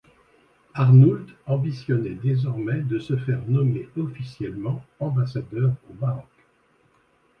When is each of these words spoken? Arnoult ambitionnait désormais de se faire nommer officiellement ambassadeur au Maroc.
Arnoult 0.73 1.27
ambitionnait 1.45 2.15
désormais 2.15 2.79
de 2.81 2.97
se 2.97 3.15
faire 3.15 3.47
nommer 3.47 3.87
officiellement 3.97 4.83
ambassadeur 4.99 5.75
au 5.91 5.93
Maroc. 6.03 6.25